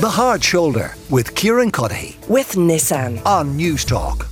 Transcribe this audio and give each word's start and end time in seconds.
The 0.00 0.08
Hard 0.08 0.42
Shoulder 0.42 0.94
with 1.10 1.34
Kieran 1.34 1.70
Cuddihy 1.70 2.26
with 2.26 2.52
Nissan 2.52 3.22
on 3.26 3.58
Newstalk. 3.58 4.26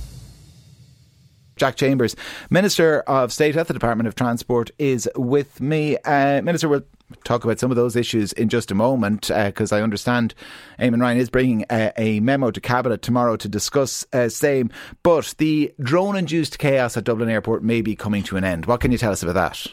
Jack 1.57 1.75
Chambers, 1.75 2.15
Minister 2.49 3.01
of 3.01 3.31
State 3.31 3.55
at 3.55 3.67
the 3.67 3.73
Department 3.75 4.07
of 4.07 4.15
Transport, 4.15 4.71
is 4.79 5.07
with 5.15 5.61
me. 5.61 5.95
Uh, 6.05 6.41
Minister, 6.41 6.69
we'll 6.69 6.81
talk 7.23 7.43
about 7.43 7.59
some 7.59 7.69
of 7.69 7.77
those 7.77 7.95
issues 7.95 8.33
in 8.33 8.49
just 8.49 8.71
a 8.71 8.73
moment 8.73 9.27
because 9.27 9.71
uh, 9.71 9.75
I 9.75 9.83
understand 9.83 10.33
Eamon 10.79 11.01
Ryan 11.01 11.19
is 11.19 11.29
bringing 11.29 11.65
a, 11.69 11.93
a, 11.97 12.19
memo 12.19 12.49
to 12.49 12.59
Cabinet 12.59 13.03
tomorrow 13.03 13.35
to 13.35 13.47
discuss 13.47 14.07
uh, 14.11 14.27
same. 14.27 14.71
But 15.03 15.35
the 15.37 15.71
drone 15.79 16.15
induced 16.15 16.57
chaos 16.57 16.97
at 16.97 17.03
Dublin 17.03 17.29
Airport 17.29 17.63
may 17.63 17.81
be 17.81 17.95
coming 17.95 18.23
to 18.23 18.37
an 18.37 18.43
end. 18.43 18.65
What 18.65 18.81
can 18.81 18.91
you 18.91 18.97
tell 18.97 19.11
us 19.11 19.21
about 19.21 19.35
that? 19.35 19.67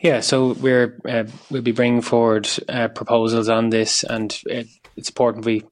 Yeah, 0.00 0.20
so 0.20 0.54
we're 0.54 0.98
uh, 1.06 1.24
we'll 1.50 1.60
be 1.60 1.72
bringing 1.72 2.00
forward 2.00 2.48
uh, 2.70 2.88
proposals 2.88 3.50
on 3.50 3.68
this, 3.68 4.02
and 4.02 4.38
it, 4.46 4.66
it's 4.96 5.10
important 5.10 5.44
we 5.44 5.64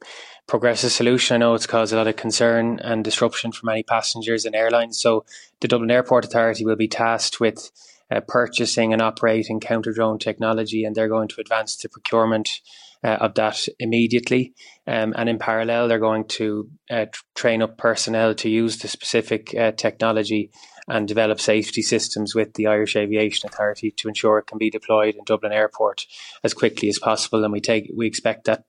progress 0.46 0.84
a 0.84 0.90
solution. 0.90 1.34
I 1.34 1.38
know 1.38 1.54
it's 1.54 1.66
caused 1.66 1.94
a 1.94 1.96
lot 1.96 2.08
of 2.08 2.16
concern 2.16 2.78
and 2.80 3.02
disruption 3.02 3.52
for 3.52 3.64
many 3.64 3.82
passengers 3.82 4.44
and 4.44 4.54
airlines. 4.54 5.00
So 5.00 5.24
the 5.60 5.68
Dublin 5.68 5.90
Airport 5.90 6.26
Authority 6.26 6.66
will 6.66 6.76
be 6.76 6.88
tasked 6.88 7.40
with 7.40 7.70
uh, 8.10 8.20
purchasing 8.20 8.92
and 8.92 9.00
operating 9.00 9.60
counter 9.60 9.92
drone 9.92 10.18
technology, 10.18 10.84
and 10.84 10.94
they're 10.94 11.08
going 11.08 11.28
to 11.28 11.40
advance 11.40 11.76
the 11.76 11.88
procurement 11.88 12.60
uh, 13.02 13.18
of 13.20 13.34
that 13.34 13.66
immediately. 13.78 14.52
Um, 14.86 15.14
and 15.16 15.30
in 15.30 15.38
parallel, 15.38 15.88
they're 15.88 15.98
going 15.98 16.26
to 16.28 16.68
uh, 16.90 17.06
train 17.34 17.62
up 17.62 17.78
personnel 17.78 18.34
to 18.34 18.50
use 18.50 18.78
the 18.78 18.88
specific 18.88 19.54
uh, 19.54 19.72
technology 19.72 20.50
and 20.88 21.06
develop 21.06 21.40
safety 21.40 21.82
systems 21.82 22.34
with 22.34 22.54
the 22.54 22.66
Irish 22.66 22.96
Aviation 22.96 23.48
Authority 23.48 23.90
to 23.92 24.08
ensure 24.08 24.38
it 24.38 24.46
can 24.46 24.58
be 24.58 24.70
deployed 24.70 25.14
in 25.14 25.24
Dublin 25.24 25.52
Airport 25.52 26.06
as 26.42 26.54
quickly 26.54 26.88
as 26.88 26.98
possible. 26.98 27.44
And 27.44 27.52
we 27.52 27.60
take 27.60 27.90
we 27.94 28.06
expect 28.06 28.44
that 28.44 28.64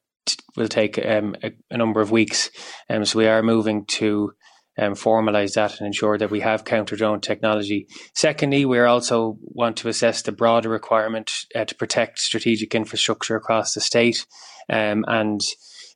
will 0.56 0.68
take 0.68 1.04
um, 1.04 1.36
a, 1.44 1.52
a, 1.72 1.78
number 1.78 2.02
of 2.02 2.12
weeks. 2.12 2.52
Um, 2.90 3.04
so 3.06 3.18
we 3.18 3.28
are 3.28 3.42
moving 3.42 3.86
to 3.86 4.34
um, 4.78 4.94
formalise 4.94 5.56
that 5.56 5.80
and 5.80 5.88
ensure 5.88 6.18
that 6.18 6.32
we 6.32 6.42
have 6.42 6.66
counter 6.66 6.96
drone 6.96 7.22
technology. 7.22 7.88
Secondly, 8.14 8.66
we 8.66 8.80
also 8.80 9.38
want 9.42 9.78
to 9.78 9.90
assess 9.90 10.22
the 10.22 10.32
broader 10.32 10.70
requirement 10.70 11.46
uh, 11.56 11.66
to 11.66 11.76
protect 11.76 12.20
strategic 12.20 12.76
infrastructure 12.76 13.36
across 13.36 13.74
the 13.74 13.82
state 13.82 14.26
um, 14.70 15.04
and 15.08 15.42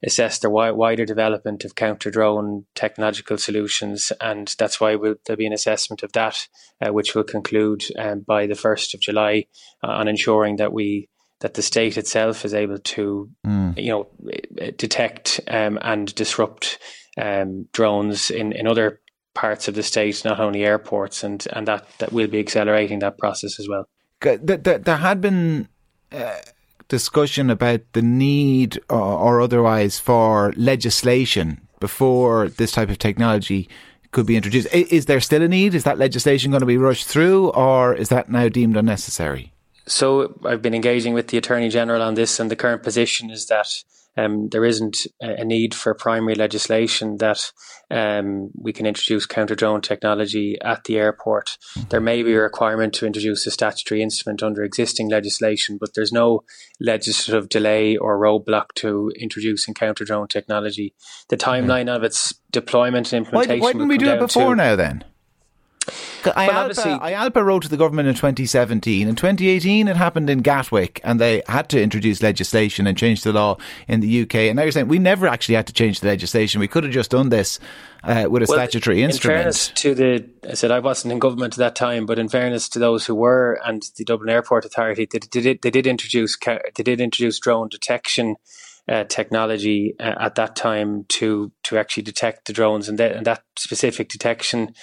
assess 0.03 0.39
the 0.39 0.49
wider 0.49 1.05
development 1.05 1.63
of 1.63 1.75
counter 1.75 2.11
drone 2.11 2.65
technological 2.75 3.37
solutions. 3.37 4.11
And 4.19 4.53
that's 4.59 4.79
why 4.79 4.95
we'll, 4.95 5.15
there'll 5.25 5.37
be 5.37 5.47
an 5.47 5.53
assessment 5.53 6.03
of 6.03 6.11
that, 6.13 6.47
uh, 6.81 6.91
which 6.91 7.15
will 7.15 7.23
conclude 7.23 7.83
um, 7.97 8.19
by 8.21 8.47
the 8.47 8.53
1st 8.53 8.93
of 8.93 9.01
July 9.01 9.45
uh, 9.83 9.91
on 9.91 10.07
ensuring 10.07 10.57
that 10.57 10.73
we 10.73 11.09
that 11.39 11.55
the 11.55 11.61
state 11.61 11.97
itself 11.97 12.45
is 12.45 12.53
able 12.53 12.77
to, 12.77 13.29
mm. 13.45 13.77
you 13.77 13.89
know, 13.91 14.07
detect 14.77 15.41
um, 15.49 15.77
and 15.81 16.15
disrupt 16.15 16.79
um, 17.21 17.67
drones 17.73 18.31
in, 18.31 18.53
in 18.53 18.65
other 18.65 19.01
parts 19.33 19.67
of 19.67 19.75
the 19.75 19.83
state, 19.83 20.23
not 20.23 20.39
only 20.39 20.63
airports, 20.63 21.21
and, 21.21 21.45
and 21.51 21.67
that, 21.67 21.85
that 21.97 22.13
will 22.13 22.27
be 22.27 22.39
accelerating 22.39 22.99
that 22.99 23.17
process 23.17 23.59
as 23.59 23.67
well. 23.67 23.89
There, 24.21 24.37
there, 24.37 24.77
there 24.77 24.97
had 24.97 25.19
been 25.19 25.67
uh, 26.13 26.35
discussion 26.93 27.49
about 27.49 27.81
the 27.93 28.03
need 28.03 28.79
or, 28.87 29.01
or 29.01 29.41
otherwise 29.41 29.99
for 29.99 30.53
legislation 30.55 31.59
before 31.79 32.49
this 32.49 32.71
type 32.71 32.91
of 32.91 32.99
technology 32.99 33.67
could 34.11 34.27
be 34.27 34.35
introduced. 34.35 34.67
Is 34.71 35.07
there 35.07 35.19
still 35.19 35.41
a 35.41 35.47
need? 35.47 35.73
Is 35.73 35.85
that 35.85 35.97
legislation 35.97 36.51
going 36.51 36.61
to 36.61 36.67
be 36.67 36.77
rushed 36.77 37.07
through, 37.07 37.49
or 37.49 37.95
is 37.95 38.09
that 38.09 38.29
now 38.29 38.47
deemed 38.47 38.77
unnecessary? 38.77 39.51
So 39.87 40.37
I've 40.45 40.61
been 40.61 40.75
engaging 40.75 41.15
with 41.15 41.29
the 41.29 41.37
Attorney 41.39 41.69
General 41.69 42.03
on 42.03 42.13
this, 42.13 42.39
and 42.39 42.51
the 42.51 42.55
current 42.55 42.83
position 42.83 43.31
is 43.31 43.47
that 43.47 43.67
um, 44.15 44.49
there 44.49 44.65
isn't 44.65 44.97
a 45.21 45.43
need 45.43 45.73
for 45.73 45.93
primary 45.93 46.35
legislation 46.35 47.17
that 47.17 47.51
um, 47.89 48.51
we 48.55 48.71
can 48.71 48.85
introduce 48.85 49.25
counter 49.25 49.55
drone 49.55 49.81
technology 49.81 50.57
at 50.61 50.83
the 50.83 50.97
airport. 50.97 51.57
There 51.89 52.01
may 52.01 52.21
be 52.21 52.33
a 52.33 52.41
requirement 52.41 52.93
to 52.95 53.05
introduce 53.05 53.47
a 53.47 53.51
statutory 53.51 54.01
instrument 54.01 54.43
under 54.43 54.63
existing 54.63 55.09
legislation, 55.09 55.77
but 55.79 55.95
there's 55.95 56.11
no 56.11 56.43
legislative 56.79 57.49
delay 57.49 57.97
or 57.97 58.19
roadblock 58.19 58.73
to 58.75 59.11
introducing 59.19 59.73
counter 59.73 60.05
drone 60.05 60.27
technology. 60.27 60.93
The 61.29 61.37
timeline 61.37 61.89
of 61.93 62.03
its 62.03 62.33
deployment 62.51 63.11
and 63.13 63.25
implementation. 63.25 63.59
Why, 63.59 63.67
why 63.67 63.73
didn't 63.73 63.87
we 63.87 63.97
do 63.97 64.09
it 64.09 64.19
before 64.19 64.55
now 64.55 64.75
then? 64.75 65.03
IALPA, 66.31 67.01
IALPA 67.01 67.45
wrote 67.45 67.63
to 67.63 67.69
the 67.69 67.77
government 67.77 68.07
in 68.07 68.15
2017. 68.15 69.07
In 69.07 69.15
2018, 69.15 69.87
it 69.87 69.95
happened 69.95 70.29
in 70.29 70.39
Gatwick, 70.39 71.01
and 71.03 71.19
they 71.19 71.41
had 71.47 71.69
to 71.69 71.81
introduce 71.81 72.21
legislation 72.21 72.87
and 72.87 72.97
change 72.97 73.23
the 73.23 73.33
law 73.33 73.57
in 73.87 73.99
the 73.99 74.21
UK. 74.21 74.35
And 74.35 74.55
now 74.55 74.63
you're 74.63 74.71
saying 74.71 74.87
we 74.87 74.99
never 74.99 75.27
actually 75.27 75.55
had 75.55 75.67
to 75.67 75.73
change 75.73 75.99
the 75.99 76.07
legislation. 76.07 76.59
We 76.59 76.67
could 76.67 76.83
have 76.83 76.93
just 76.93 77.11
done 77.11 77.29
this 77.29 77.59
uh, 78.03 78.27
with 78.29 78.43
a 78.43 78.45
well, 78.47 78.57
statutory 78.57 79.01
in 79.01 79.09
instrument. 79.09 79.37
In 79.37 79.43
fairness 79.43 79.69
to 79.69 79.95
the, 79.95 80.29
I 80.49 80.53
said 80.53 80.71
I 80.71 80.79
wasn't 80.79 81.13
in 81.13 81.19
government 81.19 81.53
at 81.53 81.59
that 81.59 81.75
time, 81.75 82.05
but 82.05 82.19
in 82.19 82.29
fairness 82.29 82.69
to 82.69 82.79
those 82.79 83.05
who 83.05 83.15
were, 83.15 83.59
and 83.65 83.83
the 83.97 84.03
Dublin 84.03 84.29
Airport 84.29 84.65
Authority, 84.65 85.07
they 85.11 85.19
did, 85.19 85.61
they 85.61 85.71
did 85.71 85.87
introduce 85.87 86.37
they 86.37 86.83
did 86.83 87.01
introduce 87.01 87.39
drone 87.39 87.69
detection. 87.69 88.35
Uh, 88.85 89.05
technology 89.05 89.95
uh, 89.97 90.13
at 90.19 90.35
that 90.35 90.57
time 90.57 91.05
to 91.07 91.53
to 91.63 91.77
actually 91.77 92.03
detect 92.03 92.47
the 92.47 92.51
drones 92.51 92.89
and, 92.89 92.99
that 92.99 93.13
and 93.13 93.25
that 93.25 93.41
specific 93.55 94.09
detection 94.09 94.73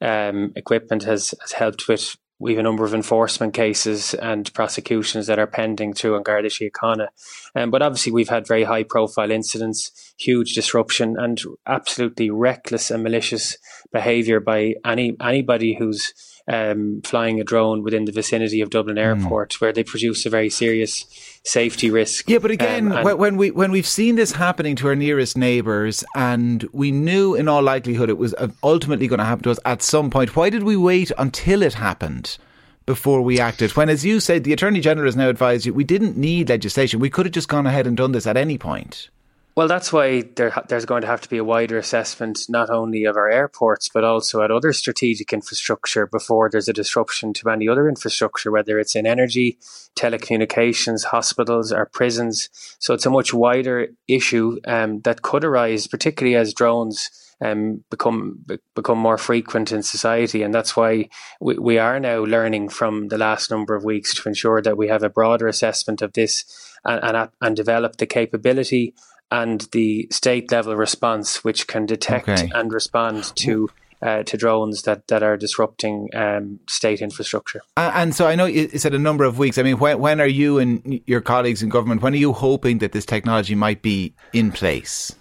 um, 0.00 0.52
equipment 0.56 1.04
has, 1.04 1.34
has 1.40 1.52
helped 1.52 1.88
with 1.88 2.16
we 2.40 2.52
have 2.52 2.60
a 2.60 2.62
number 2.62 2.84
of 2.84 2.94
enforcement 2.94 3.52
cases 3.52 4.14
and 4.14 4.52
prosecutions 4.54 5.26
that 5.26 5.40
are 5.40 5.46
pending 5.46 5.92
through 5.92 6.16
An 6.16 6.22
Garda 6.22 6.48
Síochána. 6.48 7.08
Um, 7.56 7.70
but 7.70 7.82
obviously, 7.82 8.12
we've 8.12 8.28
had 8.28 8.46
very 8.46 8.62
high 8.62 8.84
profile 8.84 9.30
incidents, 9.30 10.14
huge 10.18 10.54
disruption, 10.54 11.16
and 11.18 11.40
absolutely 11.66 12.30
reckless 12.30 12.90
and 12.90 13.02
malicious 13.02 13.58
behaviour 13.92 14.38
by 14.38 14.74
any 14.84 15.16
anybody 15.20 15.76
who's 15.76 16.12
um, 16.48 17.02
flying 17.04 17.40
a 17.40 17.44
drone 17.44 17.82
within 17.82 18.06
the 18.06 18.12
vicinity 18.12 18.60
of 18.60 18.70
Dublin 18.70 18.96
hmm. 18.96 19.02
Airport, 19.02 19.50
mm. 19.50 19.60
where 19.60 19.72
they 19.72 19.84
produce 19.84 20.24
a 20.24 20.30
very 20.30 20.48
serious 20.48 21.04
safety 21.44 21.90
risk. 21.90 22.28
Yeah, 22.28 22.38
but 22.38 22.50
again, 22.50 22.90
um, 22.90 23.18
when 23.18 23.36
we 23.36 23.50
when 23.50 23.70
we've 23.70 23.86
seen 23.86 24.16
this 24.16 24.32
happening 24.32 24.74
to 24.76 24.88
our 24.88 24.96
nearest 24.96 25.36
neighbours, 25.36 26.04
and 26.14 26.66
we 26.72 26.90
knew 26.90 27.34
in 27.34 27.48
all 27.48 27.62
likelihood 27.62 28.08
it 28.08 28.18
was 28.18 28.34
ultimately 28.62 29.06
going 29.06 29.18
to 29.18 29.24
happen 29.24 29.44
to 29.44 29.50
us 29.50 29.60
at 29.64 29.82
some 29.82 30.10
point, 30.10 30.36
why 30.36 30.48
did 30.50 30.62
we 30.62 30.76
wait 30.76 31.12
until 31.18 31.62
it 31.62 31.74
happened? 31.74 32.38
Before 32.86 33.20
we 33.20 33.38
acted, 33.38 33.76
when, 33.76 33.90
as 33.90 34.02
you 34.02 34.18
said, 34.18 34.44
the 34.44 34.54
Attorney 34.54 34.80
General 34.80 35.08
has 35.08 35.14
now 35.14 35.28
advised 35.28 35.66
you, 35.66 35.74
we 35.74 35.84
didn't 35.84 36.16
need 36.16 36.48
legislation. 36.48 37.00
We 37.00 37.10
could 37.10 37.26
have 37.26 37.34
just 37.34 37.46
gone 37.46 37.66
ahead 37.66 37.86
and 37.86 37.94
done 37.94 38.12
this 38.12 38.26
at 38.26 38.38
any 38.38 38.56
point. 38.56 39.10
Well, 39.58 39.66
that's 39.66 39.92
why 39.92 40.22
there, 40.36 40.52
there's 40.68 40.84
going 40.84 41.00
to 41.00 41.08
have 41.08 41.20
to 41.22 41.28
be 41.28 41.38
a 41.38 41.42
wider 41.42 41.78
assessment, 41.78 42.42
not 42.48 42.70
only 42.70 43.06
of 43.06 43.16
our 43.16 43.28
airports, 43.28 43.88
but 43.92 44.04
also 44.04 44.40
at 44.40 44.52
other 44.52 44.72
strategic 44.72 45.32
infrastructure 45.32 46.06
before 46.06 46.48
there's 46.48 46.68
a 46.68 46.72
disruption 46.72 47.32
to 47.32 47.50
any 47.50 47.68
other 47.68 47.88
infrastructure, 47.88 48.52
whether 48.52 48.78
it's 48.78 48.94
in 48.94 49.04
energy, 49.04 49.58
telecommunications, 49.96 51.06
hospitals, 51.06 51.72
or 51.72 51.86
prisons. 51.86 52.50
So 52.78 52.94
it's 52.94 53.04
a 53.04 53.10
much 53.10 53.34
wider 53.34 53.88
issue 54.06 54.60
um, 54.64 55.00
that 55.00 55.22
could 55.22 55.42
arise, 55.42 55.88
particularly 55.88 56.36
as 56.36 56.54
drones. 56.54 57.10
Um, 57.40 57.84
become 57.88 58.44
become 58.74 58.98
more 58.98 59.16
frequent 59.16 59.70
in 59.70 59.84
society, 59.84 60.42
and 60.42 60.52
that's 60.52 60.76
why 60.76 61.08
we, 61.40 61.56
we 61.56 61.78
are 61.78 62.00
now 62.00 62.24
learning 62.24 62.68
from 62.68 63.08
the 63.08 63.18
last 63.18 63.48
number 63.48 63.76
of 63.76 63.84
weeks 63.84 64.12
to 64.14 64.28
ensure 64.28 64.60
that 64.60 64.76
we 64.76 64.88
have 64.88 65.04
a 65.04 65.08
broader 65.08 65.46
assessment 65.46 66.02
of 66.02 66.14
this 66.14 66.44
and 66.84 67.00
and, 67.04 67.30
and 67.40 67.56
develop 67.56 67.96
the 67.96 68.06
capability 68.06 68.92
and 69.30 69.62
the 69.72 70.08
state 70.10 70.50
level 70.50 70.74
response, 70.76 71.44
which 71.44 71.66
can 71.66 71.86
detect 71.86 72.28
okay. 72.28 72.50
and 72.54 72.72
respond 72.72 73.32
to. 73.36 73.68
Uh, 74.00 74.22
to 74.22 74.36
drones 74.36 74.82
that, 74.82 75.08
that 75.08 75.24
are 75.24 75.36
disrupting 75.36 76.08
um, 76.14 76.60
state 76.68 77.02
infrastructure. 77.02 77.62
And, 77.76 77.94
and, 77.96 78.14
so 78.14 78.28
I 78.28 78.36
know 78.36 78.44
you 78.44 78.68
said 78.78 78.94
a 78.94 78.98
number 78.98 79.24
of 79.24 79.38
weeks. 79.38 79.58
I 79.58 79.64
mean, 79.64 79.80
when, 79.80 79.98
when 79.98 80.20
are 80.20 80.26
you 80.28 80.60
and 80.60 81.00
your 81.06 81.20
colleagues 81.20 81.64
in 81.64 81.68
government, 81.68 82.00
when 82.00 82.12
are 82.12 82.16
you 82.16 82.32
hoping 82.32 82.78
that 82.78 82.92
this 82.92 83.04
technology 83.04 83.56
might 83.56 83.82
be 83.82 84.14
in 84.32 84.52
place? 84.52 85.16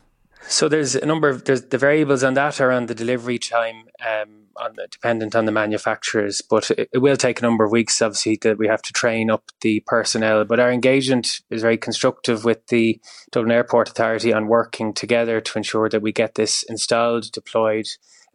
So 0.48 0.70
there's 0.70 0.96
a 0.96 1.08
number 1.08 1.28
of 1.28 1.46
there's 1.46 1.64
the 1.64 1.78
variables 1.78 2.24
on 2.24 2.36
that 2.36 2.62
around 2.62 2.88
the 2.88 2.94
delivery 2.94 3.40
time, 3.40 3.86
um, 4.00 4.47
on 4.60 4.74
the, 4.76 4.88
dependent 4.90 5.36
on 5.36 5.46
the 5.46 5.52
manufacturers. 5.52 6.42
But 6.42 6.72
it, 6.72 6.90
it, 6.94 6.98
will 7.00 7.18
take 7.18 7.40
a 7.40 7.44
number 7.44 7.64
of 7.64 7.72
weeks, 7.72 8.02
obviously, 8.02 8.38
that 8.42 8.58
we 8.58 8.68
have 8.68 8.82
to 8.84 8.94
train 8.94 9.30
up 9.30 9.52
the 9.62 9.84
personnel. 9.86 10.46
But 10.46 10.60
our 10.60 10.72
engagement 10.72 11.42
is 11.50 11.62
very 11.62 11.78
constructive 11.78 12.46
with 12.46 12.68
the 12.68 13.00
Dublin 13.32 13.52
Airport 13.52 13.90
Authority 13.90 14.34
on 14.34 14.48
working 14.48 14.94
together 14.94 15.42
to 15.42 15.58
ensure 15.58 15.90
that 15.90 16.02
we 16.02 16.12
get 16.12 16.36
this 16.36 16.64
installed, 16.64 17.32
deployed, 17.32 17.88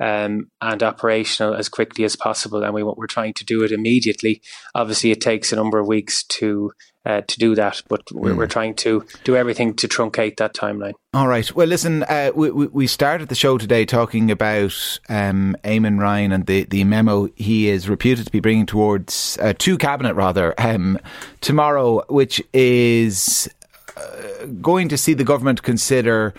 um, 0.02 0.50
and 0.60 0.82
operational 0.82 1.54
as 1.54 1.68
quickly 1.68 2.04
as 2.04 2.16
possible. 2.16 2.64
And 2.64 2.74
we, 2.74 2.82
we're 2.82 3.06
trying 3.06 3.34
to 3.34 3.44
do 3.44 3.62
it 3.62 3.70
immediately. 3.70 4.42
Obviously, 4.74 5.12
it 5.12 5.20
takes 5.20 5.52
a 5.52 5.56
number 5.56 5.78
of 5.78 5.86
weeks 5.86 6.24
to 6.24 6.72
uh, 7.04 7.20
to 7.22 7.38
do 7.38 7.54
that. 7.54 7.82
But 7.88 8.02
we're, 8.12 8.32
mm. 8.32 8.36
we're, 8.36 8.46
trying 8.46 8.74
to 8.76 9.04
do 9.24 9.36
everything 9.36 9.74
to 9.74 9.88
truncate 9.88 10.36
that 10.36 10.54
timeline. 10.54 10.94
All 11.14 11.26
right. 11.28 11.52
Well, 11.54 11.66
listen, 11.66 12.04
uh, 12.04 12.30
we, 12.34 12.50
we 12.50 12.86
started 12.86 13.28
the 13.28 13.34
show 13.34 13.58
today 13.58 13.84
talking 13.84 14.30
about 14.30 14.98
um, 15.08 15.56
Eamon 15.64 15.98
Ryan 16.00 16.32
and 16.32 16.46
the, 16.46 16.64
the 16.64 16.84
memo 16.84 17.28
he 17.34 17.68
is 17.68 17.88
reputed 17.88 18.26
to 18.26 18.32
be 18.32 18.40
bringing 18.40 18.66
towards 18.66 19.36
uh, 19.40 19.52
to 19.58 19.78
cabinet 19.78 20.14
rather 20.14 20.54
um, 20.58 20.98
tomorrow, 21.40 22.04
which 22.08 22.40
is 22.52 23.48
uh, 23.96 24.46
going 24.60 24.88
to 24.88 24.96
see 24.96 25.14
the 25.14 25.24
government 25.24 25.62
consider 25.64 26.34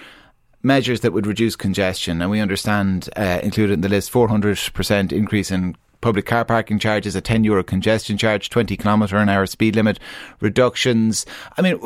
measures 0.64 1.02
that 1.02 1.14
would 1.14 1.28
reduce 1.28 1.56
congestion. 1.56 2.22
And 2.22 2.32
we 2.32 2.40
understand, 2.40 3.10
uh, 3.16 3.40
included 3.44 3.74
in 3.74 3.82
the 3.82 3.90
list, 3.90 4.12
400% 4.12 5.12
increase 5.12 5.52
in 5.52 5.76
public 6.02 6.26
car 6.26 6.46
parking 6.46 6.80
charges, 6.80 7.16
a 7.16 7.22
10 7.22 7.44
euro 7.44 7.64
congestion 7.64 8.18
charge, 8.18 8.50
20 8.50 8.76
kilometre 8.78 9.18
an 9.18 9.30
hour 9.30 9.46
speed 9.46 9.76
limit 9.76 10.00
reductions. 10.40 11.26
I 11.58 11.62
mean, 11.62 11.80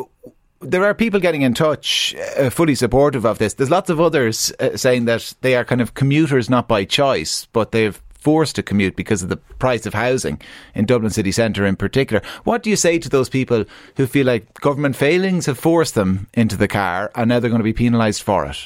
there 0.59 0.83
are 0.83 0.93
people 0.93 1.19
getting 1.19 1.43
in 1.43 1.53
touch 1.53 2.15
uh, 2.37 2.49
fully 2.49 2.75
supportive 2.75 3.25
of 3.25 3.37
this. 3.37 3.53
There's 3.53 3.69
lots 3.69 3.89
of 3.89 4.01
others 4.01 4.51
uh, 4.59 4.75
saying 4.75 5.05
that 5.05 5.33
they 5.41 5.55
are 5.55 5.63
kind 5.63 5.81
of 5.81 5.93
commuters 5.93 6.49
not 6.49 6.67
by 6.67 6.83
choice, 6.83 7.45
but 7.53 7.71
they've 7.71 8.01
forced 8.27 8.57
to 8.57 8.61
commute 8.61 8.97
because 8.97 9.23
of 9.23 9.29
the 9.29 9.37
price 9.37 9.85
of 9.85 9.93
housing 9.93 10.41
in 10.75 10.85
Dublin 10.85 11.11
city 11.11 11.31
centre 11.31 11.65
in 11.65 11.77
particular. 11.77 12.21
What 12.43 12.61
do 12.61 12.69
you 12.69 12.75
say 12.75 12.99
to 12.99 13.07
those 13.07 13.29
people 13.29 13.63
who 13.95 14.05
feel 14.05 14.25
like 14.25 14.53
government 14.55 14.97
failings 14.97 15.45
have 15.45 15.57
forced 15.57 15.95
them 15.95 16.27
into 16.33 16.57
the 16.57 16.67
car 16.67 17.09
and 17.15 17.29
now 17.29 17.39
they're 17.39 17.49
going 17.49 17.61
to 17.61 17.63
be 17.63 17.71
penalised 17.71 18.21
for 18.21 18.45
it? 18.45 18.57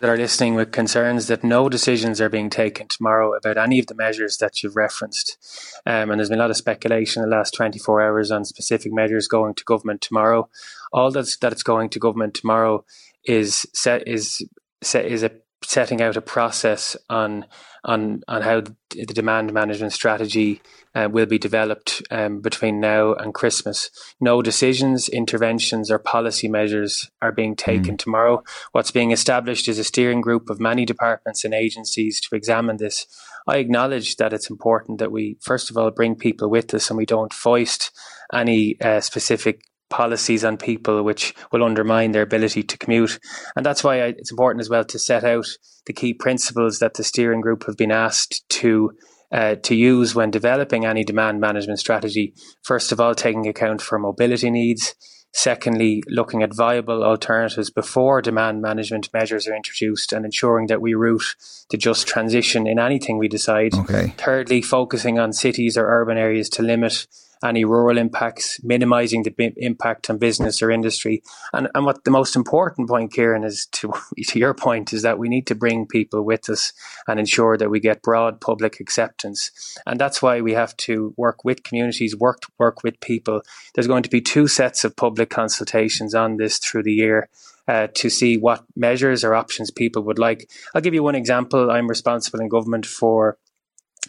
that 0.00 0.10
are 0.10 0.16
listening 0.16 0.56
with 0.56 0.72
concerns 0.72 1.28
that 1.28 1.44
no 1.44 1.68
decisions 1.68 2.20
are 2.20 2.28
being 2.28 2.50
taken 2.50 2.88
tomorrow 2.88 3.36
about 3.36 3.56
any 3.56 3.78
of 3.78 3.86
the 3.86 3.94
measures 3.94 4.38
that 4.38 4.60
you've 4.60 4.74
referenced. 4.74 5.38
Um, 5.86 6.10
and 6.10 6.18
there's 6.18 6.28
been 6.28 6.40
a 6.40 6.42
lot 6.42 6.50
of 6.50 6.56
speculation 6.56 7.22
in 7.22 7.30
the 7.30 7.36
last 7.36 7.54
24 7.54 8.02
hours 8.02 8.32
on 8.32 8.44
specific 8.44 8.92
measures 8.92 9.28
going 9.28 9.54
to 9.54 9.64
government 9.64 10.00
tomorrow. 10.00 10.48
All 10.92 11.12
that's, 11.12 11.36
that 11.36 11.52
it's 11.52 11.62
going 11.62 11.88
to 11.90 12.00
government 12.00 12.34
tomorrow 12.34 12.84
is 13.24 13.64
set, 13.74 14.08
is 14.08 14.44
set, 14.82 15.06
is 15.06 15.22
a 15.22 15.30
setting 15.64 16.00
out 16.00 16.16
a 16.16 16.22
process 16.22 16.96
on 17.08 17.46
on 17.84 18.22
on 18.28 18.42
how 18.42 18.62
the 18.90 19.06
demand 19.06 19.52
management 19.52 19.92
strategy 19.92 20.60
uh, 20.94 21.08
will 21.10 21.26
be 21.26 21.38
developed 21.38 22.02
um, 22.10 22.40
between 22.40 22.80
now 22.80 23.14
and 23.14 23.34
Christmas. 23.34 23.90
No 24.20 24.42
decisions, 24.42 25.08
interventions, 25.08 25.90
or 25.90 25.98
policy 25.98 26.48
measures 26.48 27.10
are 27.20 27.32
being 27.32 27.56
taken 27.56 27.94
mm. 27.94 27.98
tomorrow. 27.98 28.42
What's 28.72 28.90
being 28.90 29.10
established 29.10 29.68
is 29.68 29.78
a 29.78 29.84
steering 29.84 30.20
group 30.20 30.50
of 30.50 30.60
many 30.60 30.84
departments 30.84 31.44
and 31.44 31.54
agencies 31.54 32.20
to 32.20 32.36
examine 32.36 32.76
this. 32.76 33.06
I 33.46 33.56
acknowledge 33.56 34.16
that 34.16 34.32
it's 34.32 34.50
important 34.50 34.98
that 34.98 35.10
we, 35.10 35.36
first 35.40 35.70
of 35.70 35.76
all, 35.76 35.90
bring 35.90 36.14
people 36.14 36.48
with 36.48 36.72
us 36.74 36.90
and 36.90 36.96
we 36.96 37.06
don't 37.06 37.32
foist 37.32 37.90
any 38.32 38.80
uh, 38.80 39.00
specific 39.00 39.62
policies 39.92 40.42
on 40.42 40.56
people 40.56 41.04
which 41.04 41.34
will 41.52 41.62
undermine 41.62 42.12
their 42.12 42.22
ability 42.22 42.62
to 42.64 42.78
commute. 42.78 43.20
And 43.54 43.64
that's 43.64 43.84
why 43.84 43.98
it's 43.98 44.32
important 44.32 44.62
as 44.62 44.70
well 44.70 44.84
to 44.86 44.98
set 44.98 45.22
out 45.22 45.46
the 45.86 45.92
key 45.92 46.14
principles 46.14 46.78
that 46.78 46.94
the 46.94 47.04
steering 47.04 47.42
group 47.42 47.66
have 47.66 47.76
been 47.76 47.92
asked 47.92 48.42
to 48.60 48.92
uh, 49.30 49.54
to 49.62 49.74
use 49.74 50.14
when 50.14 50.30
developing 50.30 50.84
any 50.84 51.04
demand 51.04 51.40
management 51.40 51.78
strategy. 51.78 52.34
First 52.62 52.92
of 52.92 53.00
all, 53.00 53.14
taking 53.14 53.46
account 53.46 53.80
for 53.80 53.98
mobility 53.98 54.50
needs. 54.50 54.94
Secondly, 55.34 56.02
looking 56.08 56.42
at 56.42 56.54
viable 56.54 57.02
alternatives 57.02 57.70
before 57.70 58.20
demand 58.20 58.60
management 58.60 59.08
measures 59.14 59.48
are 59.48 59.56
introduced 59.56 60.12
and 60.12 60.26
ensuring 60.26 60.66
that 60.66 60.82
we 60.82 60.92
route 60.92 61.34
the 61.70 61.78
just 61.78 62.06
transition 62.06 62.66
in 62.66 62.78
anything 62.78 63.16
we 63.16 63.28
decide. 63.28 63.74
Okay. 63.74 64.12
Thirdly, 64.18 64.60
focusing 64.60 65.18
on 65.18 65.32
cities 65.32 65.78
or 65.78 65.86
urban 65.86 66.18
areas 66.18 66.50
to 66.50 66.62
limit 66.62 67.06
any 67.44 67.64
rural 67.64 67.98
impacts, 67.98 68.60
minimising 68.62 69.22
the 69.22 69.30
b- 69.30 69.52
impact 69.56 70.08
on 70.10 70.18
business 70.18 70.62
or 70.62 70.70
industry. 70.70 71.22
And, 71.52 71.68
and 71.74 71.84
what 71.84 72.04
the 72.04 72.10
most 72.10 72.36
important 72.36 72.88
point, 72.88 73.12
Kieran, 73.12 73.44
is 73.44 73.66
to, 73.72 73.92
to 74.28 74.38
your 74.38 74.54
point, 74.54 74.92
is 74.92 75.02
that 75.02 75.18
we 75.18 75.28
need 75.28 75.46
to 75.48 75.54
bring 75.54 75.86
people 75.86 76.22
with 76.22 76.48
us 76.48 76.72
and 77.06 77.18
ensure 77.18 77.56
that 77.56 77.70
we 77.70 77.80
get 77.80 78.02
broad 78.02 78.40
public 78.40 78.80
acceptance. 78.80 79.50
And 79.86 80.00
that's 80.00 80.22
why 80.22 80.40
we 80.40 80.52
have 80.52 80.76
to 80.78 81.14
work 81.16 81.44
with 81.44 81.62
communities, 81.62 82.16
work, 82.16 82.42
work 82.58 82.82
with 82.82 83.00
people. 83.00 83.42
There's 83.74 83.86
going 83.86 84.02
to 84.04 84.10
be 84.10 84.20
two 84.20 84.48
sets 84.48 84.84
of 84.84 84.96
public 84.96 85.30
consultations 85.30 86.14
on 86.14 86.36
this 86.36 86.58
through 86.58 86.84
the 86.84 86.92
year. 86.92 87.28
Uh, 87.68 87.86
to 87.94 88.10
see 88.10 88.36
what 88.36 88.64
measures 88.74 89.22
or 89.22 89.36
options 89.36 89.70
people 89.70 90.02
would 90.02 90.18
like. 90.18 90.50
I'll 90.74 90.80
give 90.80 90.94
you 90.94 91.02
one 91.04 91.14
example. 91.14 91.70
I'm 91.70 91.86
responsible 91.86 92.40
in 92.40 92.48
government 92.48 92.84
for 92.84 93.38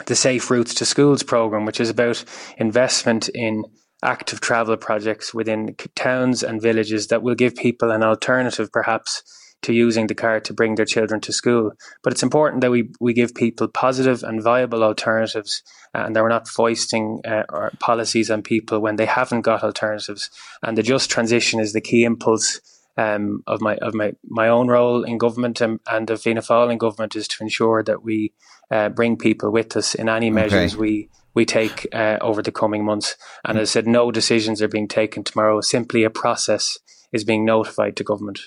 the 0.05 0.15
Safe 0.15 0.49
Routes 0.49 0.73
to 0.75 0.85
Schools 0.85 1.23
program, 1.23 1.65
which 1.65 1.79
is 1.79 1.89
about 1.89 2.23
investment 2.57 3.29
in 3.29 3.63
active 4.03 4.41
travel 4.41 4.75
projects 4.75 5.33
within 5.33 5.75
towns 5.95 6.43
and 6.43 6.61
villages 6.61 7.07
that 7.07 7.23
will 7.23 7.35
give 7.35 7.55
people 7.55 7.91
an 7.91 8.03
alternative, 8.03 8.71
perhaps, 8.71 9.23
to 9.61 9.73
using 9.73 10.07
the 10.07 10.15
car 10.15 10.39
to 10.41 10.53
bring 10.53 10.75
their 10.75 10.85
children 10.85 11.21
to 11.21 11.31
school. 11.31 11.71
But 12.03 12.13
it's 12.13 12.23
important 12.23 12.61
that 12.61 12.71
we, 12.71 12.89
we 12.99 13.13
give 13.13 13.33
people 13.33 13.69
positive 13.69 14.23
and 14.23 14.43
viable 14.43 14.83
alternatives 14.83 15.63
uh, 15.95 15.99
and 15.99 16.15
that 16.15 16.21
we're 16.21 16.29
not 16.29 16.49
foisting 16.49 17.21
uh, 17.25 17.69
policies 17.79 18.29
on 18.29 18.43
people 18.43 18.79
when 18.79 18.97
they 18.97 19.05
haven't 19.05 19.41
got 19.41 19.63
alternatives. 19.63 20.29
And 20.61 20.77
the 20.77 20.83
just 20.83 21.09
transition 21.09 21.59
is 21.59 21.71
the 21.71 21.81
key 21.81 22.03
impulse 22.03 22.59
um, 22.97 23.43
of 23.47 23.61
my 23.61 23.75
of 23.77 23.93
my, 23.93 24.13
my 24.27 24.47
own 24.47 24.67
role 24.67 25.03
in 25.03 25.17
government 25.17 25.61
and, 25.61 25.79
and 25.87 26.09
of 26.09 26.21
Fianna 26.21 26.41
Fáil 26.41 26.71
in 26.71 26.77
government 26.77 27.15
is 27.15 27.27
to 27.29 27.43
ensure 27.43 27.83
that 27.83 28.03
we 28.03 28.33
uh, 28.71 28.89
bring 28.89 29.17
people 29.17 29.51
with 29.51 29.75
us 29.75 29.95
in 29.95 30.09
any 30.09 30.29
measures 30.29 30.73
okay. 30.73 30.81
we 30.81 31.09
we 31.33 31.45
take 31.45 31.87
uh, 31.93 32.17
over 32.21 32.41
the 32.41 32.51
coming 32.51 32.85
months. 32.85 33.15
And 33.43 33.57
as 33.57 33.69
I 33.69 33.71
said, 33.71 33.87
no 33.87 34.11
decisions 34.11 34.61
are 34.61 34.67
being 34.67 34.87
taken 34.87 35.23
tomorrow. 35.23 35.61
Simply 35.61 36.03
a 36.03 36.09
process 36.09 36.77
is 37.11 37.23
being 37.23 37.45
notified 37.45 37.95
to 37.97 38.03
government. 38.03 38.39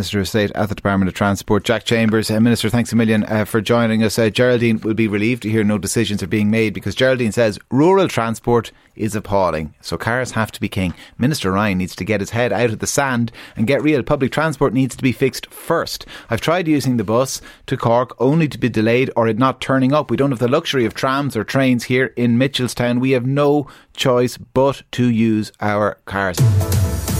Minister 0.00 0.20
of 0.20 0.28
State 0.28 0.50
at 0.54 0.70
the 0.70 0.74
Department 0.74 1.10
of 1.10 1.14
Transport, 1.14 1.62
Jack 1.62 1.84
Chambers. 1.84 2.30
Uh, 2.30 2.40
Minister, 2.40 2.70
thanks 2.70 2.90
a 2.90 2.96
million 2.96 3.22
uh, 3.24 3.44
for 3.44 3.60
joining 3.60 4.02
us. 4.02 4.18
Uh, 4.18 4.30
Geraldine 4.30 4.80
will 4.80 4.94
be 4.94 5.06
relieved 5.06 5.42
to 5.42 5.50
hear 5.50 5.62
no 5.62 5.76
decisions 5.76 6.22
are 6.22 6.26
being 6.26 6.50
made 6.50 6.72
because 6.72 6.94
Geraldine 6.94 7.32
says 7.32 7.58
rural 7.70 8.08
transport 8.08 8.72
is 8.96 9.14
appalling. 9.14 9.74
So 9.82 9.98
cars 9.98 10.30
have 10.30 10.50
to 10.52 10.60
be 10.60 10.70
king. 10.70 10.94
Minister 11.18 11.52
Ryan 11.52 11.76
needs 11.76 11.94
to 11.96 12.04
get 12.06 12.22
his 12.22 12.30
head 12.30 12.50
out 12.50 12.70
of 12.70 12.78
the 12.78 12.86
sand 12.86 13.30
and 13.56 13.66
get 13.66 13.82
real. 13.82 14.02
Public 14.02 14.32
transport 14.32 14.72
needs 14.72 14.96
to 14.96 15.02
be 15.02 15.12
fixed 15.12 15.52
first. 15.52 16.06
I've 16.30 16.40
tried 16.40 16.66
using 16.66 16.96
the 16.96 17.04
bus 17.04 17.42
to 17.66 17.76
Cork 17.76 18.18
only 18.18 18.48
to 18.48 18.56
be 18.56 18.70
delayed 18.70 19.10
or 19.16 19.28
it 19.28 19.36
not 19.36 19.60
turning 19.60 19.92
up. 19.92 20.10
We 20.10 20.16
don't 20.16 20.30
have 20.30 20.38
the 20.38 20.48
luxury 20.48 20.86
of 20.86 20.94
trams 20.94 21.36
or 21.36 21.44
trains 21.44 21.84
here 21.84 22.14
in 22.16 22.38
Mitchelstown. 22.38 23.00
We 23.00 23.10
have 23.10 23.26
no 23.26 23.66
choice 23.94 24.38
but 24.38 24.82
to 24.92 25.10
use 25.10 25.52
our 25.60 25.98
cars. 26.06 26.38